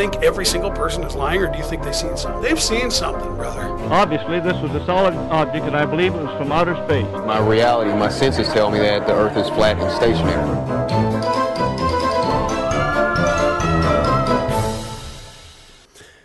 [0.00, 2.42] Think every single person is lying, or do you think they've seen something?
[2.42, 3.64] They've seen something, brother.
[4.02, 7.10] Obviously, this was a solid object, and I believe it was from outer space.
[7.26, 10.56] My reality, my senses tell me that the Earth is flat and stationary.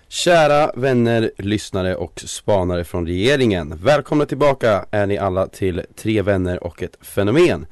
[0.07, 3.80] Kära vänner, lyssnare och spanare från regeringen.
[3.84, 7.66] Välkomna tillbaka är ni alla till Tre vänner och ett fenomen.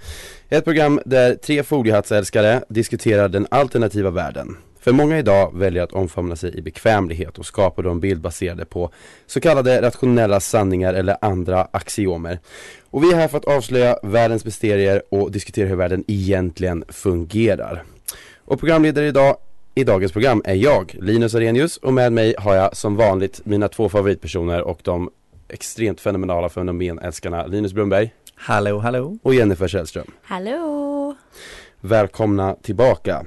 [0.50, 4.58] Ett program där tre foliehattsälskare diskuterar den alternativa världen.
[4.84, 8.66] För många idag väljer att omfamna sig i bekvämlighet och skapar då en bild baserade
[8.66, 8.92] på
[9.26, 12.40] så kallade rationella sanningar eller andra axiomer.
[12.90, 17.84] Och vi är här för att avslöja världens mysterier och diskutera hur världen egentligen fungerar.
[18.46, 19.38] Och programledare idag
[19.76, 23.68] i dagens program är jag, Linus Arrhenius och med mig har jag som vanligt mina
[23.68, 25.10] två favoritpersoner och de
[25.50, 29.18] extremt fenomenala fenomenälskarna Linus Brunnberg Hallå, hallå.
[29.24, 30.12] och Jennifer Källström.
[30.24, 31.16] Hallå!
[31.82, 33.26] Välkomna tillbaka.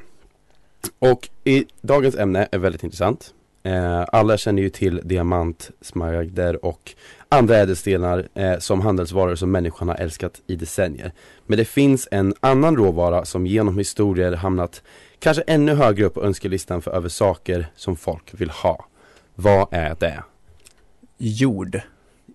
[0.99, 3.35] Och i dagens ämne är väldigt intressant.
[3.63, 6.95] Eh, alla känner ju till diamant, smaragder och
[7.29, 11.13] andra ädelstenar eh, som handelsvaror som människan har älskat i decennier.
[11.47, 14.83] Men det finns en annan råvara som genom historier hamnat
[15.19, 18.87] kanske ännu högre upp på önskelistan för över saker som folk vill ha.
[19.35, 20.23] Vad är det?
[21.19, 21.81] Jord.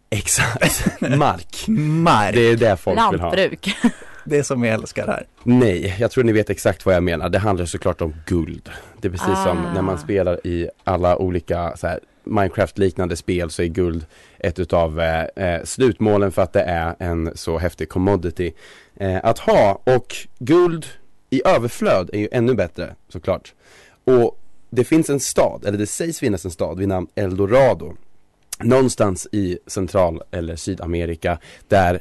[0.10, 1.66] Exakt, mark.
[2.04, 2.36] Mark.
[2.36, 3.36] Det är det folk vill ha.
[3.36, 3.76] Lantbruk.
[4.26, 5.26] Det som jag älskar här.
[5.44, 7.30] Nej, jag tror ni vet exakt vad jag menar.
[7.30, 8.70] Det handlar såklart om guld.
[9.02, 9.74] Det är precis som Ah.
[9.74, 14.06] när man spelar i alla olika så här, Minecraft-liknande spel så är guld
[14.40, 18.54] ett utav eh, eh, slutmålen för att det är en så häftig commodity
[18.96, 19.82] eh, att ha.
[19.84, 20.86] Och guld
[21.30, 23.54] i överflöd är ju ännu bättre såklart.
[24.04, 24.38] Och
[24.70, 27.94] det finns en stad, eller det sägs finnas en stad vid namn Eldorado.
[28.60, 31.38] Någonstans i central eller Sydamerika
[31.68, 32.00] där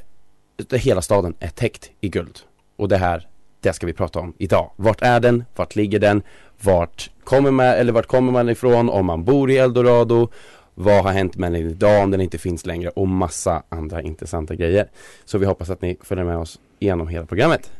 [0.72, 2.38] hela staden är täckt i guld.
[2.76, 3.28] Och det här,
[3.60, 4.70] det ska vi prata om idag.
[4.76, 5.44] Vart är den?
[5.56, 6.22] Vart ligger den?
[6.60, 10.28] Vart kommer man, eller vart kommer man ifrån om man bor i Eldorado?
[10.74, 12.88] Vad har hänt med den idag om den inte finns längre?
[12.88, 14.90] Och massa andra intressanta grejer.
[15.24, 17.72] Så vi hoppas att ni följer med oss genom hela programmet.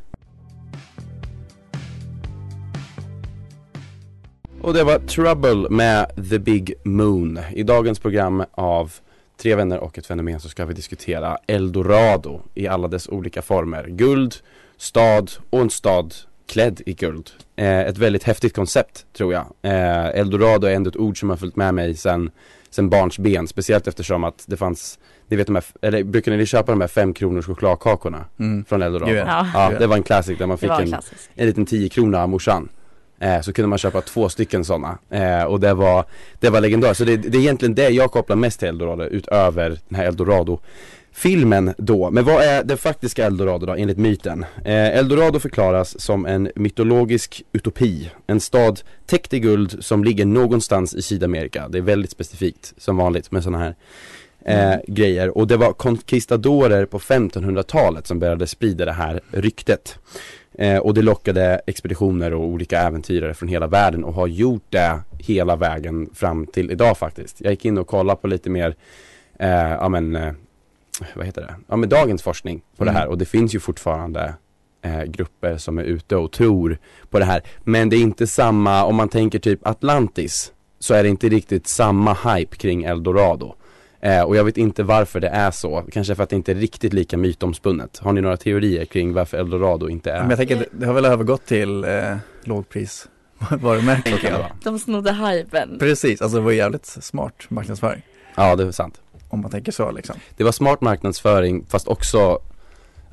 [4.62, 7.38] Och det var Trouble med The Big Moon.
[7.52, 8.92] I dagens program av
[9.42, 13.86] Tre vänner och ett fenomen så ska vi diskutera Eldorado i alla dess olika former.
[13.88, 14.34] Guld,
[14.76, 16.14] stad och en stad
[16.48, 17.30] klädd i guld.
[17.56, 19.46] Eh, ett väldigt häftigt koncept tror jag.
[19.62, 22.30] Eh, Eldorado är ändå ett ord som har följt med mig sen,
[22.70, 23.48] sen barns ben.
[23.48, 24.98] Speciellt eftersom att det fanns,
[25.28, 28.64] ni vet de här, eller brukar ni köpa de här fem kronors chokladkakorna Mm.
[28.64, 29.12] från Eldorado?
[29.12, 29.46] Ja.
[29.54, 30.94] Ja, det var en classic där man fick en,
[31.34, 32.68] en liten 10 krona av morsan
[33.20, 36.04] eh, Så kunde man köpa två stycken sådana eh, och det var,
[36.41, 36.98] det var legendariskt.
[36.98, 40.60] Så det, det är egentligen det jag kopplar mest till Eldorado utöver den här Eldorado
[41.12, 44.44] Filmen då, men vad är det faktiska Eldorado då enligt myten?
[44.64, 50.94] Eh, Eldorado förklaras som en mytologisk utopi, en stad täckt i guld som ligger någonstans
[50.94, 51.69] i Sydamerika.
[51.69, 53.75] Det är väldigt specifikt som vanligt med sådana här
[54.44, 59.98] eh, grejer och det var conquistadorer på 1500-talet som började sprida det här ryktet.
[60.60, 65.00] Eh, och det lockade expeditioner och olika äventyrare från hela världen och har gjort det
[65.19, 67.41] hela vägen fram till idag faktiskt.
[67.41, 68.75] Jag gick in och kollade på lite mer,
[69.38, 70.32] eh, ja men, eh,
[71.15, 72.94] vad heter det, ja men dagens forskning på Mm.
[72.94, 74.34] det här och det finns ju fortfarande
[74.82, 76.78] eh, grupper som är ute och tror
[77.10, 77.42] på det här.
[77.65, 81.66] Men det är inte samma, om man tänker typ Atlantis, så är det inte riktigt
[81.66, 83.54] samma hype kring Eldorado.
[84.00, 86.56] Eh, och jag vet inte varför det är så, kanske för att det inte är
[86.56, 87.98] riktigt lika mytomspunnet.
[87.98, 90.20] Har ni några teorier kring varför Eldorado inte är?
[90.20, 93.08] Men jag tänker, det, har väl övergått till eh, lågpris
[93.50, 94.32] varumärke.
[94.32, 94.46] Vara.
[94.64, 95.78] De snodde hypen.
[95.78, 98.02] Precis, alltså det var jävligt smart marknadsföring.
[98.34, 99.00] Ja, det är sant.
[99.28, 100.16] Om man tänker så liksom.
[100.36, 102.38] Det var smart marknadsföring fast också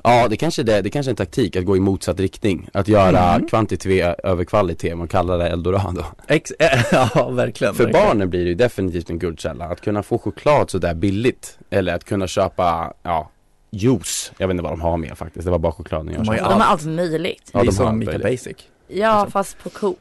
[0.02, 2.88] Ja det kanske det, det kanske är en taktik att gå i motsatt riktning Att
[2.88, 3.48] göra Mm.
[3.48, 6.52] kvantitet över kvalitet och kalla det eldorado Ex
[6.92, 7.74] ja, verkligen.
[7.74, 8.06] För verkligen.
[8.06, 12.04] barnen blir det ju definitivt en guldkälla Att kunna få choklad sådär billigt Eller att
[12.04, 13.30] kunna köpa, ja,
[13.70, 16.42] juice Jag vet inte vad de har med faktiskt, det var bara chokladen jag köpte
[16.42, 16.84] De har allt.
[16.84, 17.50] möjligt.
[17.52, 18.18] Ja, Vi de har som Mika.
[18.18, 18.56] Basic.
[18.88, 19.30] Ja, Liksom.
[19.30, 20.00] fast på Coop.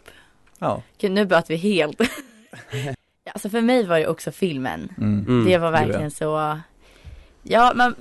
[0.59, 0.81] Ja.
[1.01, 2.01] Gud, nu böt vi helt.
[3.33, 4.89] Alltså för mig var det också filmen.
[4.97, 5.25] Mm.
[5.27, 5.45] Mm.
[5.45, 6.59] Det var verkligen så
[7.49, 7.95] Ja, men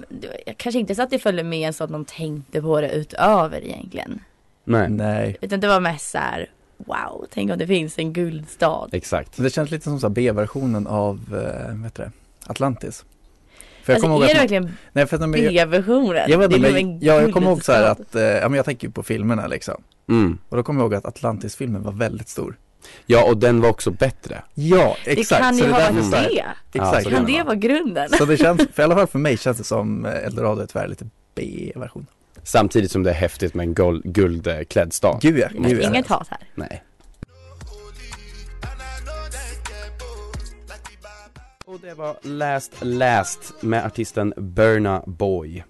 [0.46, 3.64] jag kanske inte så att det följde med så att de tänkte på det utöver
[3.64, 4.20] egentligen.
[4.64, 5.36] Nej, Nej.
[5.40, 8.88] Utan det var mest så här, wow, tänk om det finns en guldstad.
[8.92, 12.10] exakt det känns lite som så B-versionen av, eh, vad heter det,
[12.46, 13.04] Atlantis.
[13.82, 16.30] För jag Alltså, är det verkligen nej för att B-versionen?
[16.30, 18.22] jag vet Det inte, är men en jag, jag kommer ihåg så här att, eh,
[18.22, 19.82] ja men jag tänker på filmerna liksom.
[20.08, 20.38] Mm.
[20.48, 22.56] Och då kommer jag ihåg att Atlantis-filmen var väldigt stor.
[23.06, 24.42] Ja och den var också bättre.
[24.54, 25.42] Ja, Det exakt.
[25.42, 26.30] kan så ju det ha varit så det.
[26.32, 27.04] Ja, Exakt.
[27.04, 27.44] så Kan det det var.
[27.44, 28.08] vara grunden?
[28.08, 30.88] Så det känns, för i alla fall för mig känns det som Eldorado är tyvärr
[30.88, 32.06] lite B-version.
[32.42, 35.18] Samtidigt som det är häftigt med en guld, guldklädd stad.
[35.22, 35.88] Gud ja, gud ja.
[35.88, 36.38] inget hat här.
[36.54, 36.82] Nej.
[41.64, 45.64] Och det var Last Last med artisten Burna Boy.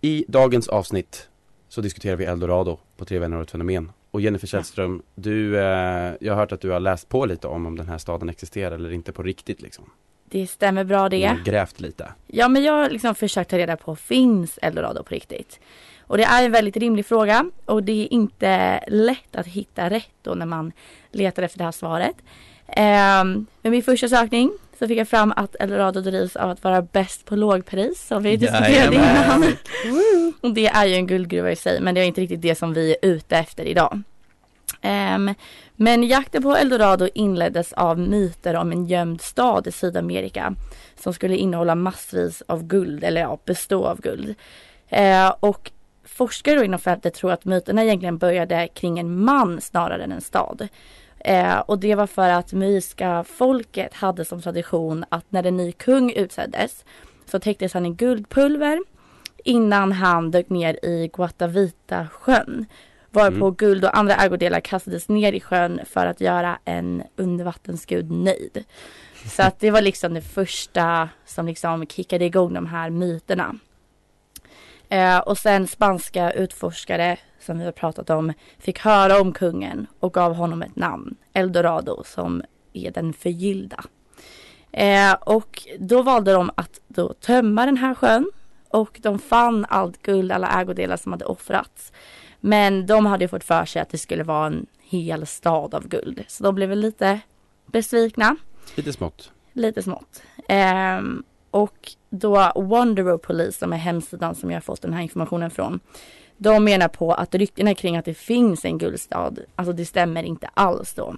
[0.00, 1.28] I dagens avsnitt
[1.68, 3.92] så diskuterar vi Eldorado på Tre vänner och ett fenomen.
[4.10, 7.66] Och Jennifer Källström, du, eh, jag har hört att du har läst på lite om
[7.66, 9.90] om den här staden existerar eller inte på riktigt liksom.
[10.24, 11.24] Det stämmer bra det.
[11.24, 12.12] har grävt lite.
[12.26, 15.60] Ja men jag har liksom försökt ta reda på, finns Eldorado på riktigt?
[16.00, 20.14] Och det är en väldigt rimlig fråga och det är inte lätt att hitta rätt
[20.22, 20.72] då när man
[21.10, 22.16] letar efter det här svaret.
[22.66, 26.82] Ehm, med min första sökning så fick jag fram att Eldorado drivs av att vara
[26.82, 29.56] bäst på lågpris som vi diskuterade Jajamän.
[29.84, 30.34] innan.
[30.40, 32.74] Och det är ju en guldgruva i sig men det är inte riktigt det som
[32.74, 34.02] vi är ute efter idag.
[34.80, 35.34] Ehm,
[35.76, 40.54] men jakten på Eldorado inleddes av myter om en gömd stad i Sydamerika
[40.96, 44.34] som skulle innehålla massvis av guld, eller ja, bestå av guld.
[44.88, 45.70] Eh, och
[46.04, 50.20] forskare då inom fältet tror att myterna egentligen började kring en man snarare än en
[50.20, 50.68] stad.
[51.20, 55.72] Eh, och det var för att muiska folket hade som tradition att när en ny
[55.72, 56.84] kung utseddes
[57.26, 58.80] så täcktes han i guldpulver
[59.44, 62.66] innan han dök ner i Guatavita sjön.
[63.10, 63.54] Varpå Mm.
[63.54, 68.64] guld och andra ägodelar kastades ner i sjön för att göra en undervattensgud nöjd.
[69.26, 73.54] Så att det var liksom det första som liksom kickade igång de här myterna.
[74.90, 80.14] Eh, och sen spanska utforskare som vi har pratat om fick höra om kungen och
[80.14, 82.42] gav honom ett namn, Eldorado, som
[82.72, 83.84] är den förgyllda.
[84.72, 88.30] Eh, och då valde de att då tömma den här sjön
[88.68, 91.92] och de fann allt guld, alla ägodelar som hade offrats.
[92.40, 95.88] Men de hade ju fått för sig att det skulle vara en hel stad av
[95.88, 96.24] guld.
[96.28, 97.20] Så de blev väl lite
[97.66, 98.36] besvikna
[98.74, 99.32] Lite smått.
[99.52, 100.22] lite smått.
[100.48, 105.50] Ehm, och då Wonderow Police, som är hemsidan som jag har fått den här informationen
[105.50, 105.80] från.
[106.36, 110.50] De menar på att ryktena kring att det finns en guldstad, alltså det stämmer inte
[110.54, 111.14] alls då.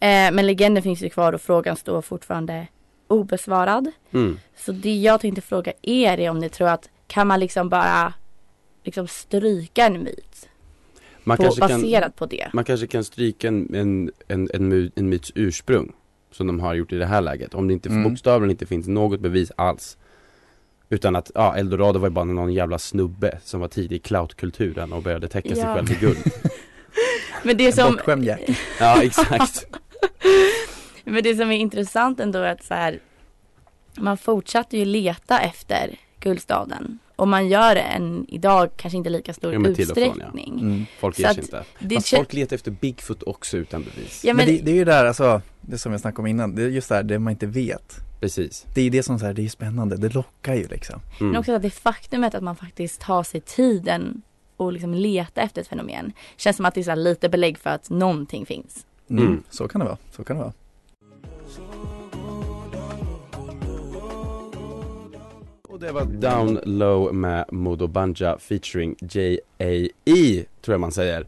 [0.00, 2.66] Ehm, men legenden finns ju kvar och frågan står fortfarande
[3.08, 3.90] obesvarad.
[4.12, 4.38] Mm.
[4.56, 8.14] Så det jag tänkte fråga er är om ni tror att kan man liksom bara
[8.84, 10.48] liksom stryka en myt
[11.24, 12.50] Man, på, kanske kan, baserat på det?
[12.52, 15.92] man kanske kan stryka en, en, en, en myts ursprung.
[16.30, 17.54] Som de har gjort i det här läget.
[17.54, 18.02] Om det inte Mm.
[18.04, 19.96] bokstavligen inte finns något bevis alls.
[20.90, 24.92] Utan att, ja, Eldorado var ju bara någon jävla snubbe som var tidig i cloutkulturen
[24.92, 25.74] och började täcka sig Ja.
[25.74, 26.18] själv med guld.
[27.42, 28.40] Men det som, Bortskämd Jack.
[28.80, 29.66] Ja, exakt.
[31.04, 32.98] Men det som är intressant ändå är att så här,
[33.96, 36.98] man fortsatte ju leta efter guldstaden.
[37.18, 40.04] Och man gör det än idag, kanske inte lika stor Ja, men till och från,
[40.04, 40.10] ja.
[40.10, 40.60] utsträckning.
[40.60, 40.86] Mm.
[40.98, 41.64] Folk ger sig inte.
[41.78, 44.24] Det Fast folk letar efter Bigfoot också utan bevis.
[44.24, 46.54] ja, Men, men, det, det är ju där alltså, det som jag snackade om innan,
[46.54, 47.96] det är just det här, det man inte vet.
[48.20, 48.66] Precis.
[48.74, 51.00] Det är det som så här, det är spännande, det lockar ju liksom.
[51.20, 51.30] Mm.
[51.30, 54.22] men också att det faktumet att man faktiskt tar sig tiden
[54.56, 56.12] och liksom leta efter ett fenomen.
[56.36, 58.86] Känns som att det är så här lite belägg för att någonting finns.
[59.10, 59.26] Mm.
[59.26, 59.42] Mm.
[59.50, 60.52] Så kan det vara, så kan det vara.
[65.78, 70.44] Och det var Down Low med Modo Banja featuring J.A.E.
[70.62, 71.26] tror jag man säger.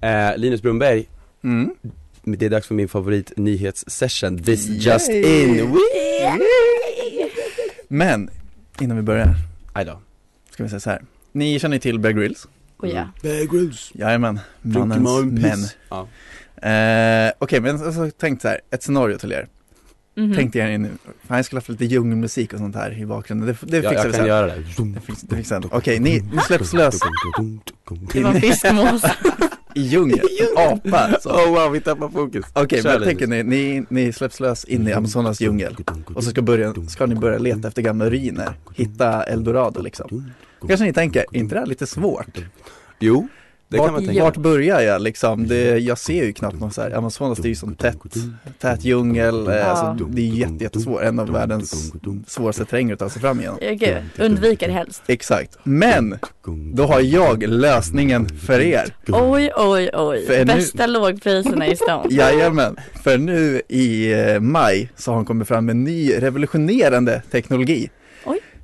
[0.00, 1.08] Eh, Linus Brunberg,
[1.44, 1.74] Mm.
[2.22, 4.78] det är dags för min favorit nyhetssession, This Yay!
[4.78, 5.72] Just In.
[5.72, 7.30] Wee!
[7.88, 8.30] Men,
[8.80, 9.34] innan vi börjar,
[9.72, 10.00] Aj då.
[10.50, 11.02] ska vi säga så här.
[11.32, 12.48] Ni känner ju till Bear Grylls?
[12.76, 13.08] Och ja.
[13.22, 13.90] Bear Grylls.
[13.94, 15.58] Jajamän, mannens män.
[15.88, 16.08] Ja.
[16.70, 19.48] Eh, Okej, men alltså, tänk så här, ett scenario till er.
[20.16, 20.34] Mhm.
[20.34, 23.66] Tänk er in, fan jag skulle haft lite djungelmusik och sånt här i bakgrunden, det,
[23.70, 24.26] det Ja, fixar jag vi kan sen.
[24.26, 24.54] göra det.
[24.94, 25.68] Det fix- det fixar vi.
[25.72, 26.98] Okej, ni, ni släpps lös
[28.12, 29.02] Det var fiskmås.
[29.74, 30.20] i djungeln,
[30.56, 31.30] apa så.
[31.30, 32.44] Oh wow, vi tappar fokus.
[32.52, 33.46] Okej, Kör, men tänker Linus.
[33.46, 35.76] ni, ni, ni släpps lös in i Amazonas djungel
[36.14, 40.32] och så ska, börja, ska ni börja leta efter gamla ruiner, hitta eldorado liksom.
[40.68, 42.38] Kanske ni tänker, är inte det här lite svårt?
[43.00, 43.28] Jo,
[43.68, 44.22] det kan man Vart, tänka.
[44.22, 45.46] vart börjar jag liksom?
[45.48, 47.96] Det, jag ser ju knappt någon så här, Amazonas det är ju som tätt,
[48.60, 51.92] tät djungel, eh, alltså, det är jätte, jättesvårt, en av världens
[52.26, 53.58] svåraste terränger att ta sig fram igenom.
[53.62, 53.96] Ja, gud.
[54.18, 55.02] Undviker det helst.
[55.06, 56.18] Exakt, men
[56.74, 58.94] då har jag lösningen för er.
[59.08, 60.26] Oj, oj, oj.
[60.26, 62.06] För nu- Bästa lågpriserna i stan.
[62.10, 67.22] Jajamän, för nu i eh, maj så har han kommit fram med en ny revolutionerande
[67.30, 67.90] teknologi.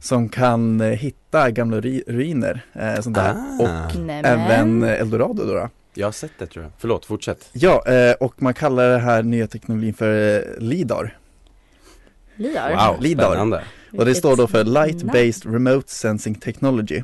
[0.02, 3.30] Som kan eh, hitta gamla ruiner, eh, sånt där.
[3.30, 3.62] Ah.
[3.62, 4.24] Och Nämen.
[4.24, 5.54] även Eldorado då.
[5.54, 5.68] då.
[5.94, 6.72] Jag har sett det tror jag.
[6.78, 7.48] Förlåt, fortsätt.
[7.52, 11.18] Ja, eh, och man kallar det här nya teknologin för eh, LIDAR.
[12.36, 12.92] Liar.
[12.92, 13.02] Wow.
[13.02, 13.30] Lidar.
[13.30, 13.62] spännande.
[13.98, 15.02] Och det står då för Light.
[15.02, 17.02] Based Remote Sensing Technology.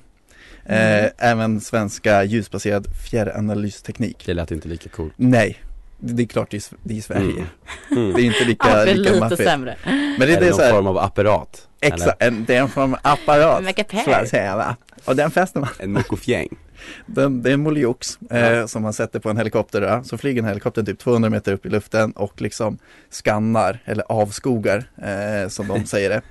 [0.64, 1.04] Mm.
[1.04, 4.22] Eh, även svenska ljusbaserad fjärranalysteknik.
[4.26, 5.12] Det lät inte lika coolt.
[5.16, 5.56] Nej,
[5.98, 7.22] det det är klart det är, det är Sverige.
[7.32, 7.44] Mm.
[7.90, 8.12] Mm.
[8.14, 9.42] Det är inte Ja, lika, det är lika lite maffigt.
[9.44, 9.76] sämre.
[9.84, 11.68] Men det är, det är någon så här, form av apparat.
[11.80, 13.64] exakt, en, det är en form av apparat.
[14.04, 14.76] Så att säga va.
[15.04, 15.68] Och den fäster man.
[15.78, 16.48] En mokofjäng.
[17.06, 18.68] Den, det är en moliox eh, Ja.
[18.68, 19.80] som man sätter på en helikopter.
[19.80, 20.02] Då.
[20.04, 22.78] Så flyger den helikoptern typ 200 meter upp i luften och liksom
[23.10, 26.22] skannar eller avskogar eh, som de säger det.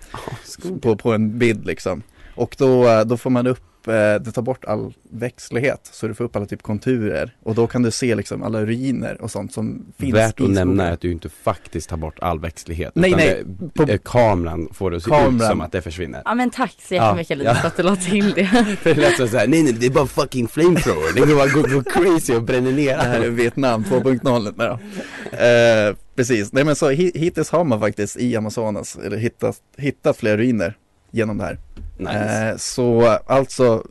[0.82, 2.02] på, på en bild liksom.
[2.36, 6.24] Och då, eh, då får man upp, det tar bort all växtlighet så du får
[6.24, 9.86] upp alla typ konturer och då kan du se liksom alla ruiner och sånt som
[9.98, 12.91] finns Värt i att nämna är att du inte faktiskt tar bort all växtlighet.
[12.96, 15.36] Nej, utan nej, Det, på- eh, kameran får det att se Kameran.
[15.36, 16.22] ut som att det försvinner.
[16.25, 17.67] Ja men tack så Ja, jättemycket Linus ja.
[17.67, 18.46] att du la till det.
[18.82, 21.13] För det lät som såhär, nej nej det är bara fucking flamethrower.
[21.13, 23.29] Det går bara gå, gå crazy och bränner ner Det här är.
[23.29, 25.38] Vietnam 2.0 nej då.
[25.38, 30.17] Eh, precis, nej men så hi- hittills har man faktiskt i Amazonas eller hittat, hittat
[30.17, 30.74] flera ruiner
[31.12, 31.58] genom det här.
[31.98, 32.50] Nice.
[32.50, 33.84] Eh, så alltså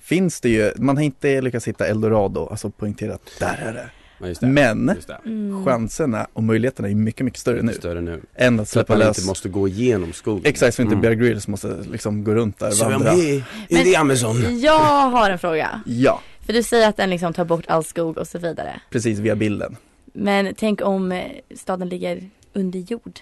[0.00, 3.90] finns det ju, man har inte lyckats hitta eldorado, alltså poängterat, där är det.
[4.28, 4.46] Just det.
[4.46, 5.18] Men Just det.
[5.26, 5.64] Mm.
[5.64, 8.20] chanserna och möjligheterna är mycket, mycket större nu Större nu.
[8.34, 9.18] än att Så att släppa man lös.
[9.18, 10.42] inte måste gå igenom skogen.
[10.46, 11.02] Exakt, så inte Mm.
[11.02, 13.10] Bear Grylls måste liksom gå runt där och vandra.
[13.10, 14.60] here in the Amazon.
[14.60, 14.78] Jag
[15.10, 15.80] har en fråga.
[15.86, 18.80] Ja, För du säger att den liksom tar bort all skog och så vidare.
[18.90, 19.76] precis via bilden.
[20.12, 21.22] Men tänk om
[21.56, 23.20] staden ligger under jord.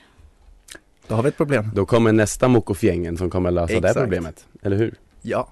[1.08, 1.70] Då har vi ett problem.
[1.74, 3.98] Då kommer nästa mokofjängen som kommer lösa det Exakt.
[4.00, 4.46] problemet.
[4.62, 4.94] Eller hur?
[5.22, 5.48] Ja.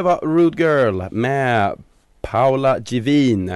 [0.00, 1.82] Det var Rude Girl med
[2.20, 3.48] Paula Givin.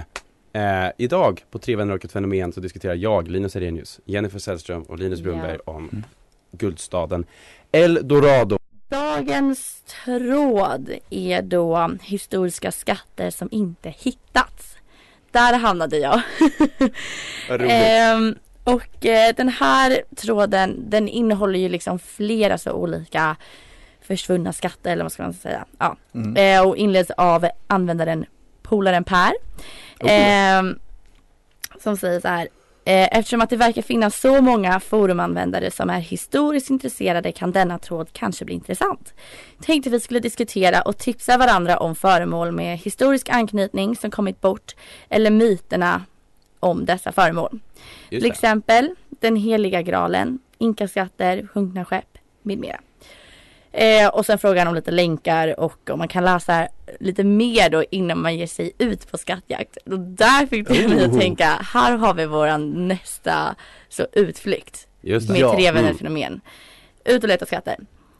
[0.52, 4.82] Eh, idag på Tre vänner och ett fenomen så diskuterar jag, Linus Arrhenius, Jennifer Sällström
[4.82, 5.24] och Linus Ja.
[5.24, 6.04] Brunnberg om
[6.52, 7.24] guldstaden
[7.72, 8.58] El Dorado.
[8.88, 14.76] Dagens tråd är då historiska skatter som inte hittats.
[15.30, 16.20] Där hamnade jag.
[17.68, 18.34] Ehm,
[18.64, 23.36] Och eh, den här tråden den innehåller ju liksom flera så olika
[24.06, 25.64] försvunna skatter eller vad ska man säga.
[25.78, 25.96] Ja.
[26.14, 26.36] Mm.
[26.36, 28.26] Eh, och inleds av användaren
[28.62, 29.32] Polaren Per.
[30.00, 30.62] Eh,
[31.82, 32.48] som säger så här.
[32.86, 37.78] Eh, eftersom att det verkar finnas så många forumanvändare som är historiskt intresserade kan denna
[37.78, 39.14] tråd kanske bli intressant.
[39.60, 44.74] Tänkte vi skulle diskutera och tipsa varandra om föremål med historisk anknytning som kommit bort
[45.08, 46.02] eller myterna
[46.60, 47.60] om dessa föremål.
[48.08, 52.80] Till exempel den heliga graalen, inkaskatter, sjunkna skepp med mera.
[53.76, 56.68] Eh, och sen frågar han om lite länkar och om man kan läsa
[57.00, 59.76] lite mer då innan man ger sig ut på skattjakt.
[59.76, 61.18] Och där fick det mig att Oh.
[61.18, 63.54] tänka, här har vi våran nästa
[63.88, 65.98] så utflykt Just med Ja, tre vänner mm.
[65.98, 66.40] fenomen.
[67.04, 67.76] Ut och leta skatter.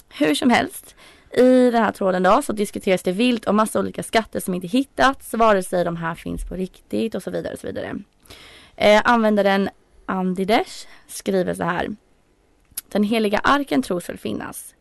[0.09, 0.95] Hur som helst,
[1.33, 4.67] i den här tråden då så diskuteras det vilt om massa olika skatter som inte
[4.67, 7.95] hittats, vare sig de här finns på riktigt och så vidare och så vidare.
[8.77, 9.69] Eh, användaren
[10.07, 11.89] Andidesh skriver så här.
[12.89, 14.74] Den heliga arken tros väl finnas,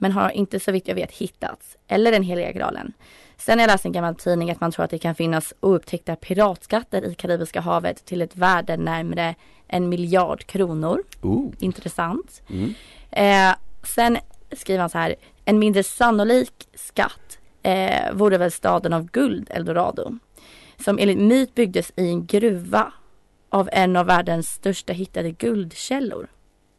[0.00, 2.92] men har inte så vitt jag vet hittats, eller den heliga graalen.
[3.36, 6.16] Sen har jag läst en gammal tidning att man tror att det kan finnas oupptäckta
[6.16, 9.34] piratskatter i Karibiska havet till ett värde närmare
[9.68, 11.02] en miljard kronor.
[11.22, 11.52] Oh.
[11.58, 12.42] Intressant.
[12.50, 12.74] Mm.
[13.10, 14.18] Eh, sen
[14.52, 15.14] skriver han så här.
[15.44, 20.18] En mindre sannolik skatt eh, vore väl staden av guld, Eldorado.
[20.84, 22.92] Som enligt myt byggdes i en gruva
[23.48, 26.28] av en av världens största hittade guldkällor.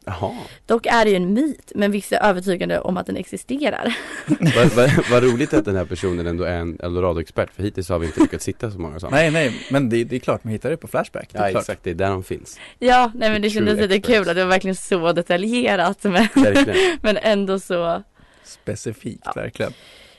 [0.06, 0.32] Jaha.
[0.66, 3.96] Dock är det ju en myt, men vissa är övertygade om att den existerar.
[4.56, 7.98] Vad vad- vad roligt att den här personen ändå är en Eldorado-expert för hittills har
[7.98, 9.16] vi inte lyckats hitta så många sådana.
[9.16, 11.28] Nej nej, men det, det är klart man hittar det på Flashback.
[11.32, 11.60] Det är Ja klart.
[11.62, 12.58] exakt, det är där de finns.
[12.78, 16.28] Ja, nej men det kändes lite kul att det var verkligen så detaljerat men,
[17.02, 18.02] men ändå så
[18.44, 19.32] Specifikt Ja.
[19.36, 19.72] verkligen.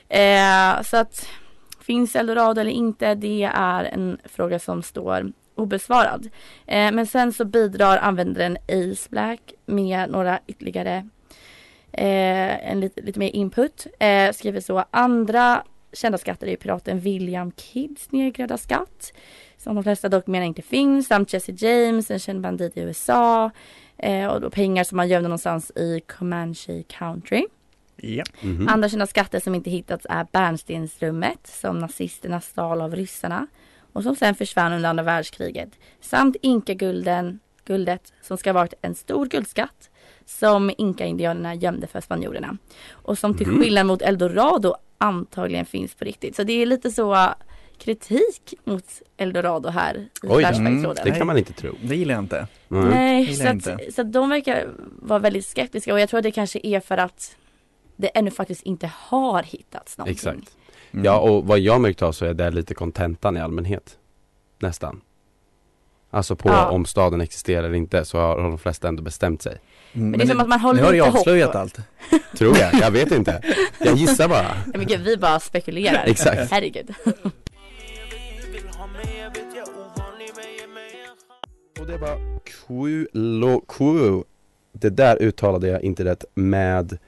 [0.08, 1.28] Eh, så att
[1.80, 6.28] finns Eldorado eller inte, det är en fråga som står obesvarad.
[6.66, 11.08] Eh, men sen så bidrar användaren Ace Black med några ytterligare
[11.92, 13.86] eh, en lite, lite mer input.
[13.98, 19.12] Eh, skriver så andra kända skatter är piraten William Kidds nedgrävda skatt.
[19.56, 21.06] Som de flesta dock menar inte finns.
[21.06, 23.50] Samt Jesse James, en känd bandit i USA.
[23.96, 27.46] Eh, och då pengar som man gömde någonstans i Comanche Country.
[27.96, 28.24] Ja.
[28.40, 28.68] Mhm.
[28.68, 33.46] Andra kända skatter som inte hittats är bärnstensrummet som nazisterna stal av ryssarna
[33.94, 35.68] och som sen försvann under andra världskriget.
[36.00, 39.90] Samt inkagulden, guldet som ska ha varit en stor guldskatt
[40.26, 42.56] som inka-indianerna gömde för spanjorerna.
[42.92, 43.60] Och som till Mhm.
[43.62, 46.36] skillnad mot Eldorado antagligen finns på riktigt.
[46.36, 47.28] Så det är lite så uh,
[47.78, 48.84] kritik mot
[49.16, 50.42] Eldorado här i Oj.
[50.42, 51.04] Flashback-tråden.
[51.04, 51.74] Det kan man inte tro.
[51.82, 52.46] Det gillar jag inte.
[52.70, 52.88] Mm.
[52.88, 53.74] Nej, så inte.
[53.74, 54.68] att, så att de verkar
[55.02, 57.36] vara väldigt skeptiska och jag tror att det kanske är för att
[57.96, 60.12] det ännu faktiskt inte har hittats någonting.
[60.14, 60.56] Exakt.
[60.94, 61.04] Mm.
[61.04, 63.98] Ja och vad jag märkt av så är det lite kontentan i allmänhet.
[64.58, 65.00] Nästan.
[66.10, 66.70] Alltså på Ja.
[66.70, 69.60] om staden existerar eller inte så har har de flesta ändå bestämt sig.
[69.92, 71.14] Mm, Men det är som att man har nu har lite jag hopp.
[71.16, 71.78] avslöjat allt.
[72.38, 73.42] Tror jag, jag vet inte.
[73.78, 74.42] Jag gissar bara.
[74.66, 76.04] Nej, men gud, vi bara spekulerar.
[76.06, 76.50] Exakt.
[76.50, 76.94] Herregud.
[81.80, 82.18] Och det var
[83.66, 84.24] Quo.
[84.72, 86.98] Det där uttalade jag inte rätt med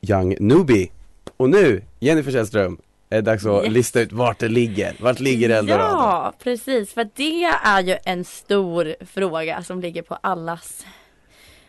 [0.00, 0.90] Young Newbie.
[1.36, 2.78] Och nu, Jennifer Källström,
[3.12, 3.72] är det dags att Yes.
[3.72, 4.96] lista ut vart det ligger.
[5.00, 5.96] Vart ligger Eldorado?
[5.96, 6.92] Ja, precis.
[6.92, 10.86] För det är ju en stor fråga som ligger på allas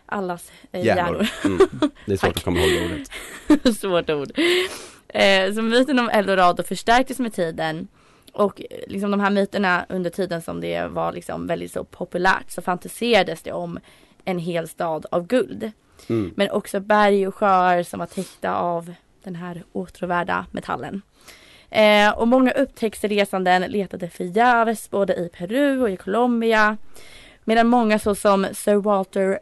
[0.06, 1.28] allas eh, Hjärnor.
[1.46, 1.60] Mm.
[2.06, 3.76] Det är svårt att komma ihåg ordet.
[3.78, 4.32] Svårt ord.
[5.08, 7.88] Eh, så myten om Eldorado förstärktes med tiden.
[8.34, 12.52] Och eh, liksom de här myterna under tiden som det var liksom väldigt så populärt
[12.52, 13.80] så fantiserades det om
[14.26, 15.72] en hel stad av guld.
[16.10, 16.34] Mm.
[16.36, 21.02] Men också berg och sjöar som var täckta av den här åtråvärda metallen.
[21.70, 26.78] Eh, och många upptäcktsresanden letade förgäves både i Peru och i Colombia.
[27.44, 29.40] Medan många såsom Sir Walter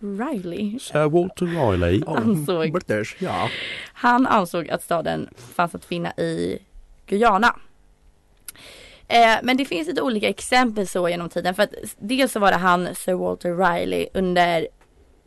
[0.00, 2.02] Riley Sir Walter Riley.
[2.06, 3.48] ansåg, British, ja.
[3.92, 6.58] han ansåg att staden fanns att finna i
[7.06, 7.56] Guyana.
[9.08, 11.54] Eh, men det finns lite olika exempel så genom tiden.
[11.54, 14.68] För att dels så var det han Sir Walter Riley under,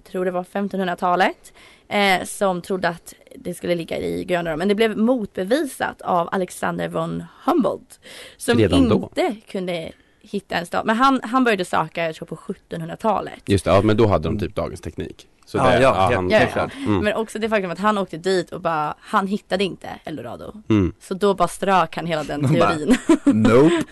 [0.04, 1.54] tror det var 1500-talet.
[1.90, 4.56] Eh, som trodde att det skulle ligga i Guyana.
[4.56, 8.00] Men det blev motbevisat av Alexander von Humboldt.
[8.38, 8.96] Som Redan då?
[9.16, 10.86] inte kunde hitta en stad.
[10.86, 13.34] Men han, han började söka, jag tror på 1700-talet.
[13.46, 15.28] Just det, ja, men då hade de typ dagens teknik.
[15.46, 15.80] Så Ja, det, ja,
[16.12, 16.70] ja, han, ja, ja.
[16.78, 17.00] Mm.
[17.04, 20.54] Men också det faktum att han åkte dit och bara, han hittade inte Eldorado.
[20.70, 20.94] Mm.
[21.00, 22.98] Så då bara strök han hela den De bara- teorin.
[23.26, 23.84] Nope.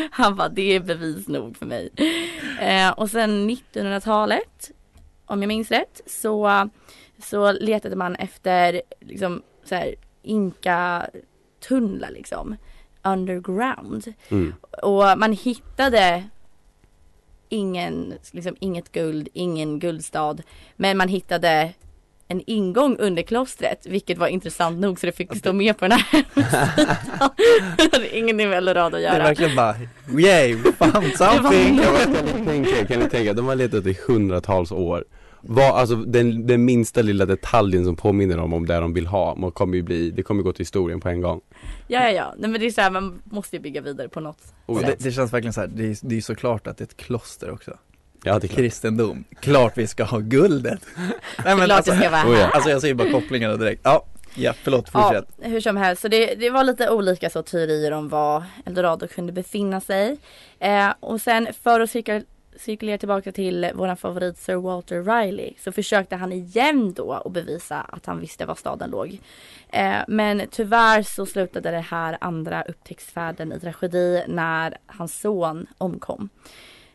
[0.10, 1.90] han bara, det är bevis nog för mig.
[2.60, 4.70] Eh, och sen 1900-talet,
[5.26, 6.68] om jag minns rätt, så,
[7.24, 12.56] så letade man efter liksom så här inka-tunnlar liksom.
[13.04, 14.12] Underground.
[14.28, 14.54] Mm.
[14.82, 16.24] Och man hittade
[17.48, 20.36] ingen, liksom inget guld, ingen guldstad.
[20.76, 21.72] Men man hittade
[22.28, 25.98] en ingång under klostret, vilket var intressant nog så det fick stå med på den
[25.98, 26.96] här hemsidan.
[27.76, 29.22] Det hade ingenting med Eldorado att Det är göra.
[29.24, 29.74] verkligen bara,
[30.18, 31.76] yay, found something!
[31.76, 35.04] Det Kan ni tänka, kan ni tänka, de har letat i hundratals år
[35.42, 39.34] vad, alltså den, den minsta lilla detaljen som påminner dem om det de vill ha,
[39.34, 41.40] man kommer ju bli, det kommer gå till historien på en gång
[41.88, 42.34] Ja, ja, ja.
[42.38, 44.54] Nej men det är så här, man måste ju bygga vidare på något.
[44.66, 44.86] oh, Och ja.
[44.86, 46.96] det, det känns verkligen så här, det är, det är såklart att det är ett
[46.96, 47.78] kloster också
[48.24, 50.80] ja det är klart Kristendom, klart vi ska ha guldet!
[51.44, 52.50] Nej Klart alltså, det ska vara oh, ja.
[52.50, 56.02] alltså jag ser bara kopplingarna direkt, ja, ja förlåt, Ja, fortsätt hur som helst.
[56.02, 60.16] Så det, det var lite olika så teorier om var Eldorado kunde befinna sig.
[60.58, 62.22] Eh, och sen för att cirka,
[62.56, 67.80] cirkulera tillbaka till våran favorit Sir Walter Riley så försökte han igen då att bevisa
[67.80, 69.18] att han visste var staden låg.
[69.68, 76.28] Eh, men tyvärr så slutade det här andra upptäcktsfärden i tragedi när hans son omkom.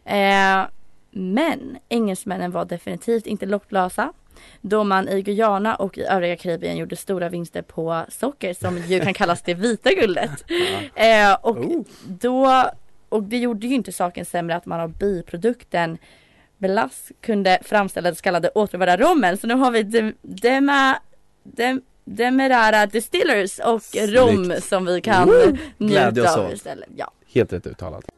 [0.05, 0.65] Eh,
[1.11, 4.13] men engelsmännen var definitivt inte lottlösa
[4.61, 8.99] då man i Guyana och i övriga Karibien gjorde stora vinster på socker som ju
[8.99, 10.43] kan kallas det vita guldet.
[10.95, 11.83] Eh, och Oh.
[12.05, 12.69] då,
[13.09, 15.97] och det gjorde ju inte saken sämre att man av biprodukten
[16.57, 19.37] Belas kunde framställa den så kallade återvärda rommen.
[19.37, 20.99] Så nu har vi dem, dema,
[21.43, 24.09] dem, Demerara Distillers och Snyggt.
[24.09, 26.89] rom som vi kan oss njuta av istället.
[26.95, 27.11] Ja.
[27.33, 28.16] Helt rätt uttalat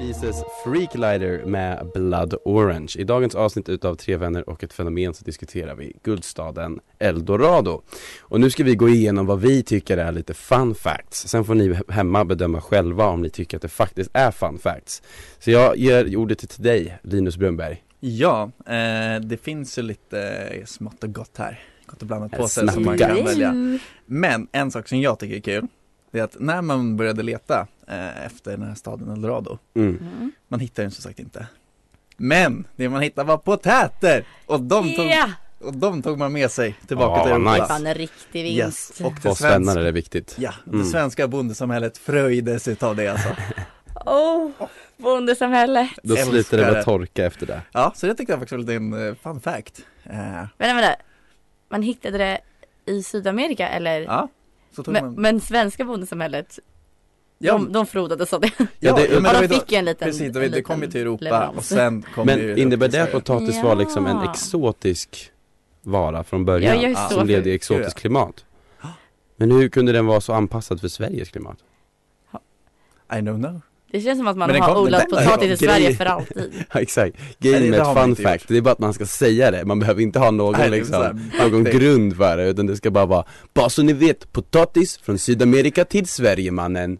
[0.00, 2.92] Jesus Freaklighter med Blood Orange.
[2.98, 7.82] I dagens avsnitt utav Tre vänner och ett fenomen så diskuterar vi guldstaden Eldorado.
[8.20, 11.28] Och nu ska vi gå igenom vad vi tycker är lite fun facts.
[11.28, 15.02] Sen får ni hemma bedöma själva om ni tycker att det faktiskt är fun facts.
[15.38, 17.82] Så jag ger ordet till dig, Linus Brunnberg.
[18.00, 22.68] Ja, eh, det finns ju lite smått och gott här Gott och blandat på sig
[22.68, 25.66] som man kan välja Men en sak som jag tycker är kul
[26.10, 27.66] Det är att när man började leta eh,
[28.26, 29.88] efter den här staden Eldorado Mm.
[29.98, 30.32] Mm.
[30.48, 31.46] Man hittade den som sagt inte
[32.16, 34.24] Men det man hittade var potäter!
[34.46, 35.06] Och de tog,
[35.60, 37.66] och de tog man med sig tillbaka Ja, till Europa nice.
[37.66, 38.58] fan en riktig vinst.
[38.58, 40.36] Yes, och det svenska, det är viktigt.
[40.38, 40.86] ja, det Mm.
[40.86, 43.28] svenska bondesamhället fröjdes utav det alltså
[44.06, 44.50] Oh,
[44.96, 45.90] bondesamhället.
[46.02, 46.70] Då slutar det det.
[46.72, 47.62] vara torka efter det.
[47.72, 50.16] Ja, så det tyckte jag faktiskt var lite en eh, fun fact eh,
[50.58, 50.94] Vänta, vänta.
[51.68, 52.40] Man hittade det
[52.86, 54.00] i Sydamerika eller?
[54.00, 54.28] Ja,
[54.76, 56.58] så tog men, man men svenska bondesamhället,
[57.42, 58.50] Ja, de, de frodades av det.
[58.58, 60.82] Ja, ja, det- ja, men Ja, de fick ju en liten Precis, en det kom
[60.82, 61.56] ju till Europa leverans.
[61.56, 64.30] och sen kom Men det innebär det att potatis var liksom en Ja.
[64.30, 65.30] exotisk
[65.82, 66.76] vara från början?
[66.76, 68.44] Ja, jag är Ja, så som levde i exotiskt klimat?
[69.36, 71.56] Men hur kunde den vara så anpassad för Sveriges klimat?
[73.12, 73.60] I don't know
[73.92, 76.52] Det känns som att man har kom- odlat potatis i Sverige för alltid.
[76.72, 78.48] Ja exakt, grejen med ett fun fact, gjort.
[78.48, 81.20] det är bara att man ska säga det, man behöver inte ha någon Nej, liksom,
[81.40, 83.24] någon grund för det, utan det ska bara vara
[83.54, 86.98] Bara så ni vet, potatis från Sydamerika till Sverige mannen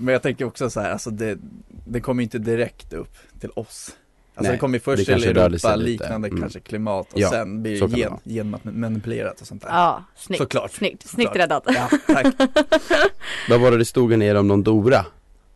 [0.00, 1.38] Men jag tänker också så här, alltså det,
[1.84, 3.90] det kommer ju inte direkt upp till oss
[4.34, 6.40] Alltså Nej, det kommer ju det först till Europa, liknande Mm.
[6.40, 10.38] kanske klimat och Ja, sen blir det gen, genmanipulerat och sånt där Ja, snyggt.
[10.42, 10.70] Såklart.
[10.72, 11.36] Snyggt, snyggt Såklart.
[11.36, 11.62] räddat.
[11.66, 12.26] Ja, tack
[13.50, 15.06] Vad var det det stod ner om någon Dora?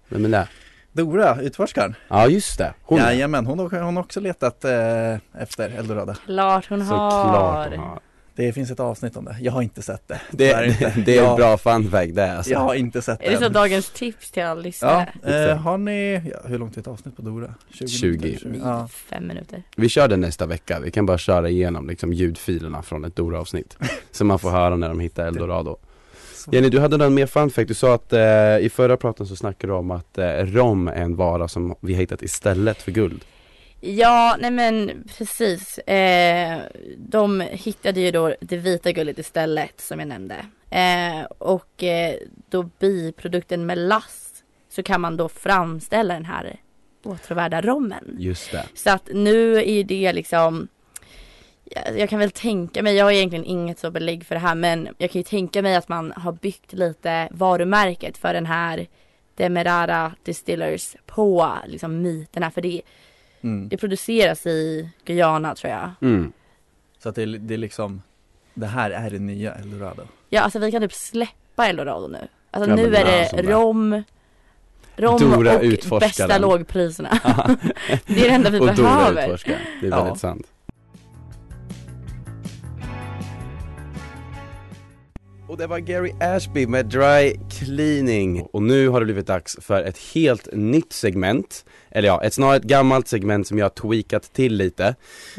[0.08, 0.48] Vem är det?
[0.92, 2.98] Dora, utforskaren Ja just det, hon.
[2.98, 7.70] Jajamän, hon, har- hon har också letat eh, efter Eldorado Klart hon Såklart har.
[7.70, 8.00] hon har
[8.34, 10.92] Det finns ett avsnitt om det, jag har inte sett det Det, inte.
[10.96, 12.52] det, det är en bra fun fact det alltså.
[12.52, 15.12] Jag har inte sett Är det så dagens tips till alla Ja, lyssnare?
[15.50, 17.54] eh, har ni, ja, hur långt är ett avsnitt på Dora?
[17.74, 18.18] 20, 20.
[18.18, 18.68] minuter?
[18.68, 19.62] Ja, Fem minuter.
[19.76, 23.76] Vi kör den nästa vecka, vi kan bara köra igenom liksom ljudfilerna från ett Dora-avsnitt
[24.10, 25.76] Så man får höra när de hittar Eldorado.
[26.52, 29.36] Jenny, du hade någon mer fun fact, du sa att eh, i förra praten så
[29.36, 32.90] snackade du om att eh, rom är en vara som vi har hittat istället för
[32.92, 33.24] guld
[33.84, 35.78] Ja, nej men precis.
[35.78, 36.62] Eh,
[36.96, 40.36] de hittade ju då det vita guldet istället som jag nämnde.
[40.70, 42.14] Eh, och eh,
[42.48, 46.56] då biprodukten melass så kan man då framställa den här
[47.04, 48.16] åtråvärda rommen.
[48.18, 50.68] Just det Så att nu är ju det liksom
[51.96, 54.88] jag, kan väl tänka mig, jag har egentligen inget så belägg för det här men
[54.98, 58.86] jag kan ju tänka mig att man har byggt lite varumärket för den här
[59.34, 62.82] Demerara Distillers på liksom myterna för det,
[63.42, 63.68] Mm.
[63.68, 65.90] det produceras i Guyana tror jag.
[66.00, 66.32] mm.
[66.98, 68.02] Så att det, är- det är liksom,
[68.54, 72.28] det här är det nya Eldorado Ja alltså vi kan typ släppa Eldorado nu.
[72.50, 74.02] Alltså Ja, nu är det är rom,
[74.96, 76.00] rom Dora och utforskaren.
[76.28, 77.10] bästa lågpriserna.
[78.06, 79.22] det är det enda vi Och Dora behöver.
[79.22, 80.02] utforskar, det är Ja.
[80.04, 80.46] väldigt sant
[85.52, 88.42] Och det var Gary Ashby med Dry Cleaning.
[88.42, 91.64] Och nu har det blivit dags för ett helt nytt segment.
[91.90, 94.94] Eller ja, ett snarare ett gammalt segment som jag har tweakat till lite.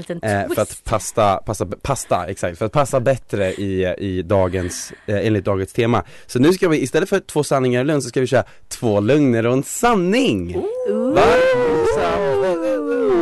[0.08, 5.28] Eh, för att pasta, passa, pasta, exakt, för att passa bättre i, i dagens, eh,
[5.28, 6.04] enligt dagens tema.
[6.26, 9.00] Så nu ska vi, istället för två sanningar och lögn så ska vi köra två
[9.00, 10.54] lögner och en sanning!
[11.16, 11.24] Va?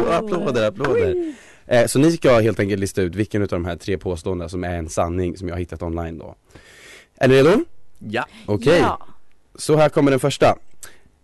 [0.05, 1.33] Oh, applåder, applåder.
[1.65, 4.63] Eh, så ni ska helt enkelt lista ut vilken av de här tre påståendena som
[4.63, 6.35] är en sanning som jag har hittat online då.
[7.17, 7.63] Är ni redo?
[7.99, 8.25] Ja.
[8.45, 8.99] Okej, Ja.
[9.55, 10.47] så här kommer den första.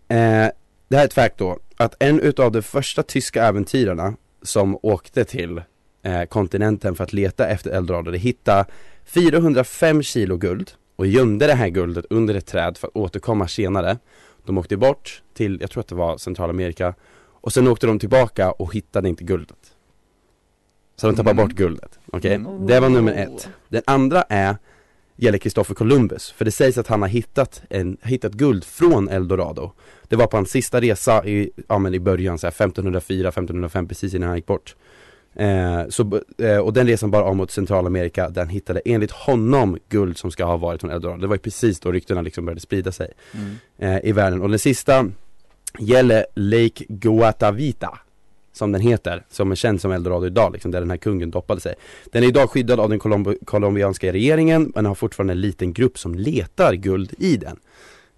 [0.08, 0.48] Eh,
[0.88, 5.24] det här är ett fact då, att en utav de första tyska äventyrarna som åkte
[5.24, 5.62] till
[6.02, 8.64] eh, kontinenten för att leta efter Eldorado, de hittade
[9.04, 13.98] 405 kilo guld och gömde det här guldet under ett träd för att återkomma senare.
[14.46, 16.94] De åkte bort till, jag tror att det var Centralamerika
[17.40, 19.56] och sen åkte de tillbaka och hittade inte guldet.
[20.96, 21.44] Så de tappade Mm.
[21.48, 22.34] bort guldet, okej?
[22.34, 22.66] Mm.
[22.66, 23.48] Det var nummer ett.
[23.68, 24.56] Den andra är
[25.20, 29.72] gäller Kristoffer Columbus, för det sägs att han har hittat, en, hittat guld från Eldorado.
[30.08, 33.88] Det var på hans sista resa i, ja men i början så här 1504, 1505
[33.88, 34.76] precis innan han gick bort.
[35.34, 40.18] Eh, så, eh, Och den resan bara av mot Centralamerika, den hittade enligt honom guld
[40.18, 41.20] som ska ha varit från Eldorado.
[41.20, 43.56] Det var ju precis då ryktena liksom började sprida sig Mm.
[43.78, 44.42] eh, i världen.
[44.42, 45.06] Och den sista
[45.78, 47.98] gäller Lake Guatavita
[48.58, 51.60] som den heter, som är känd som Eldorado idag liksom, där den här kungen doppade
[51.60, 51.74] sig.
[52.12, 55.98] Den är idag skyddad av den colomb- colombianska regeringen men har fortfarande en liten grupp
[55.98, 57.56] som letar guld i den.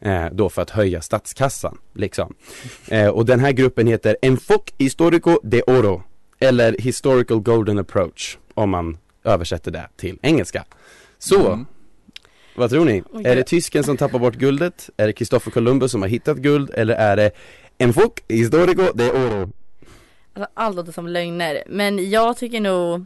[0.01, 2.35] Eh, då för att höja statskassan, liksom.
[2.89, 6.03] Eh, och den här gruppen heter Enfoc Historico de Oro,
[6.41, 10.65] eller Historical Golden Approach, om man översätter det till engelska.
[11.19, 11.67] Så, Mm.
[12.57, 13.03] vad tror ni?
[13.13, 14.91] Oj, Är det tysken som tappar bort guldet?
[14.97, 16.71] Är det Kristoffer Columbus som har hittat guld?
[16.75, 17.31] Eller är det
[17.79, 19.51] Enfoc Historico de Oro?
[20.35, 21.63] Alltså allt låter som lögner.
[21.67, 23.05] Men jag tycker nog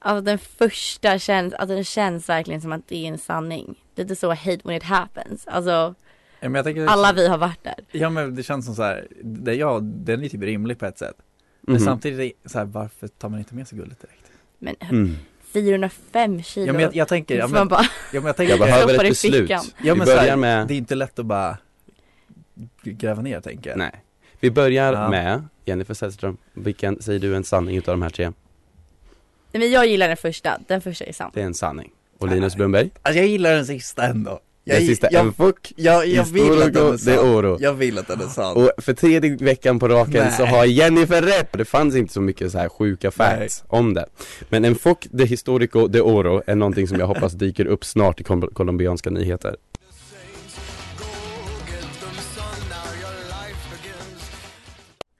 [0.00, 3.74] Alltså den första känns, alltså det känns verkligen som att det är en sanning.
[3.94, 5.46] Lite så hate when it happens.
[5.46, 5.94] Alltså
[6.40, 7.74] Ja, men jag tänker, alla vi har varit där.
[7.92, 10.98] Ja men det känns som så här, det, ja, den är typ rimlig på ett
[10.98, 11.16] sätt.
[11.60, 11.84] Men Mhm.
[11.84, 14.30] samtidigt, är det så här, varför tar man inte med sig guldet direkt?
[14.58, 15.16] Men Mm.
[15.52, 16.66] 405 kilo.
[16.66, 17.88] Ja men jag, jag tänker, ja men, bara, ja,
[18.20, 19.50] men jag tänker Jag behöver ett beslut.
[19.50, 21.58] Ja men så börjar här, med, det är inte lätt att bara
[22.82, 23.78] gräva ner tänker jag.
[23.78, 24.04] nej.
[24.40, 25.08] Vi börjar Ja.
[25.08, 26.36] med Jennifer Sällström.
[26.54, 28.24] Vilken säger du är en sanning utav de här tre?
[29.52, 31.30] Nej, men jag gillar den första, den första är sann.
[31.34, 31.90] Det är en sanning.
[32.18, 32.90] Och Linus Brunnberg?
[33.02, 34.40] Alltså jag gillar den sista ändå.
[34.64, 37.18] Jag, Den sista, jag, Enfoc jag, jag vill att den är sann.
[37.18, 37.56] Oro.
[37.60, 38.56] Jag vill att den är sann.
[38.56, 40.32] Och för tredje veckan på raken Nej.
[40.32, 41.52] så har Jennifer rätt.
[41.52, 44.06] Det fanns inte så mycket så här sjuka facts om det.
[44.48, 48.20] Men en Foc de Historico de Oro är någonting som jag hoppas dyker upp snart
[48.20, 49.56] i kol- colombianska nyheter.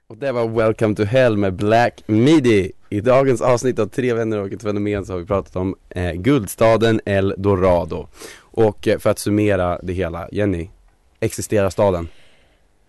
[0.09, 2.71] Och det var Welcome to Hell med Black Midi.
[2.89, 6.11] I dagens avsnitt av Tre vänner och ett fenomen så har vi pratat om eh,
[6.11, 8.07] guldstaden El Dorado.
[8.39, 10.69] Och eh, för att summera det hela, Jenny,
[11.19, 12.07] existerar staden?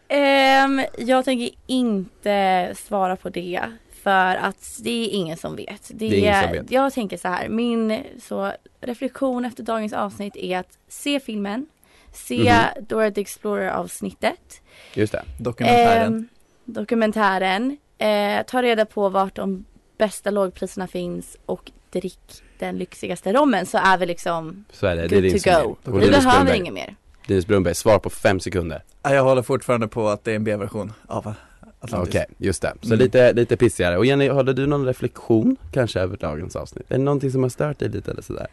[0.09, 3.61] Ehm, jag tänker inte svara på det.
[4.03, 5.91] För att det är ingen som vet.
[5.95, 6.71] Det, är ingen som vet.
[6.71, 11.67] Jag tänker så här, min så, reflektion efter dagens avsnitt är att se filmen,
[12.13, 12.85] se Mhm.
[12.89, 14.61] Dora the Explorer avsnittet,
[14.95, 15.23] Just det.
[15.39, 16.13] Dokumentären.
[16.13, 16.29] ehm,
[16.73, 19.65] dokumentären, eh, ta reda på vart de
[19.99, 22.19] bästa lågpriserna finns och drick
[22.59, 25.51] den lyxigaste rommen så är vi liksom Så är det, det är good din to
[25.85, 25.93] go.
[25.99, 26.97] Vi Linus behöver inget mer.
[27.27, 28.83] Linus Brunnberg, svar på fem sekunder.
[29.03, 31.35] Ja, jag håller fortfarande på att det är en B-version av
[31.81, 32.09] Atlantis.
[32.15, 32.73] Okej, just det.
[32.83, 32.99] Så Mm.
[32.99, 33.97] lite, lite pissigare.
[33.99, 36.91] Och Jenny, hade du någon reflektion kanske över dagens avsnitt?
[36.91, 38.47] Är det någonting som har stört dig lite eller sådär?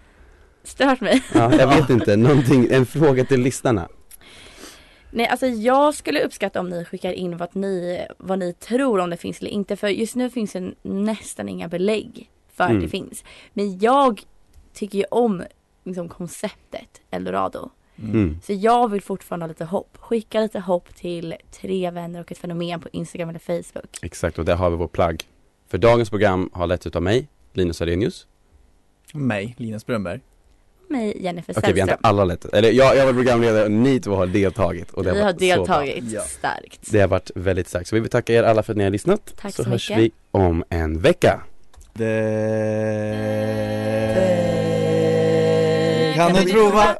[0.63, 1.23] Stört mig.
[1.33, 2.15] Ja, jag vet inte.
[2.15, 3.87] Någonting, en fråga till lyssnarna.
[5.11, 9.09] Nej, alltså jag skulle uppskatta om ni skickar in vad ni, vad ni tror om
[9.09, 9.75] det finns eller inte.
[9.75, 12.77] För just nu finns det nästan inga belägg för Mm.
[12.77, 13.23] att det finns.
[13.53, 14.21] Men jag
[14.73, 15.43] tycker ju om
[15.83, 17.69] liksom, konceptet Eldorado.
[18.03, 18.39] Mm.
[18.43, 19.97] Så jag vill fortfarande ha lite hopp.
[19.99, 23.97] Skicka lite hopp till tre vänner och ett fenomen på Instagram eller Facebook.
[24.01, 25.23] Exakt, och där har vi vår plagg.
[25.67, 28.27] För dagens program har letts utav mig, Linus Arrhenius.
[29.13, 30.19] Mig, Linus Brunnberg.
[30.89, 32.45] Mig, Jennifer Okej, vi har inte alla lett.
[32.45, 34.91] Eller jag, jag var programledare och ni två har deltagit.
[34.91, 35.55] Och det Vi har varit så bra.
[35.79, 36.91] deltagit starkt.
[36.91, 37.87] Det har varit väldigt starkt.
[37.87, 39.33] Så vi vill tacka er alla för att ni har lyssnat.
[39.41, 40.03] Tack så så hörs mycket.
[40.03, 41.41] vi om en vecka.
[44.77, 46.95] Det kan du prova.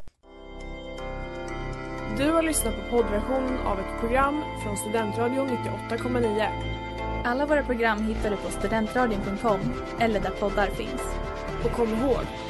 [2.18, 5.48] Du har lyssnat på poddversionen av ett program från Studentradion
[5.90, 6.46] 98,9.
[7.24, 9.60] Alla våra program hittar du på studentradion.com
[10.00, 11.02] eller där poddar finns.
[11.64, 12.18] Och kom ihåg,